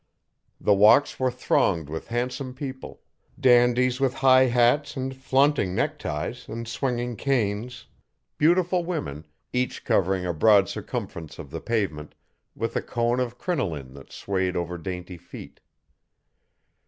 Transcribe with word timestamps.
The 0.59 0.73
walks 0.73 1.19
were 1.19 1.29
thronged 1.29 1.87
with 1.87 2.07
handsome 2.07 2.55
people 2.55 3.01
dandies 3.39 3.99
with 3.99 4.15
high 4.15 4.45
hats 4.47 4.97
and 4.97 5.15
flaunting 5.15 5.75
neckties 5.75 6.47
and 6.49 6.67
swinging 6.67 7.15
canes 7.15 7.85
beautiful 8.39 8.83
women, 8.83 9.27
each 9.53 9.85
covering 9.85 10.25
a 10.25 10.33
broad 10.33 10.67
circumference 10.67 11.37
of 11.37 11.51
the 11.51 11.61
pavement, 11.61 12.15
with 12.55 12.75
a 12.75 12.81
cone 12.81 13.19
of 13.19 13.37
crinoline 13.37 13.93
that 13.93 14.11
swayed 14.11 14.55
over 14.55 14.79
dainty 14.79 15.17
feet. 15.17 15.59